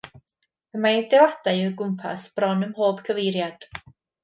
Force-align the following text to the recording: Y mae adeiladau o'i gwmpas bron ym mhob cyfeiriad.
Y 0.77 0.79
mae 0.85 0.97
adeiladau 1.01 1.61
o'i 1.67 1.67
gwmpas 1.83 2.25
bron 2.41 2.69
ym 2.69 2.73
mhob 2.73 3.05
cyfeiriad. 3.11 3.71